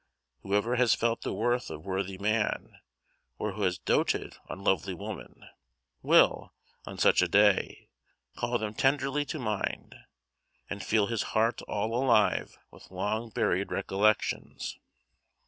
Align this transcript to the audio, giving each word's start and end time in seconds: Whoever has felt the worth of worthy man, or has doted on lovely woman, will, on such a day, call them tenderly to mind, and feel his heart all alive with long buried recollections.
Whoever 0.41 0.77
has 0.77 0.95
felt 0.95 1.21
the 1.21 1.31
worth 1.31 1.69
of 1.69 1.85
worthy 1.85 2.17
man, 2.17 2.79
or 3.37 3.51
has 3.53 3.77
doted 3.77 4.35
on 4.49 4.63
lovely 4.63 4.95
woman, 4.95 5.47
will, 6.01 6.55
on 6.87 6.97
such 6.97 7.21
a 7.21 7.27
day, 7.27 7.87
call 8.35 8.57
them 8.57 8.73
tenderly 8.73 9.25
to 9.25 9.37
mind, 9.37 9.93
and 10.67 10.83
feel 10.83 11.05
his 11.05 11.21
heart 11.37 11.61
all 11.67 11.93
alive 11.95 12.57
with 12.71 12.89
long 12.89 13.29
buried 13.29 13.71
recollections. 13.71 14.79